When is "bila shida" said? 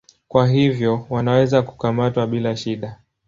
2.27-2.97